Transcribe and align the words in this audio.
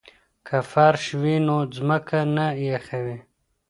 که 0.47 0.57
فرش 0.71 1.03
وي 1.21 1.35
نو 1.47 1.57
ځمکه 1.75 2.19
نه 2.35 2.45
یخوي. 2.67 3.17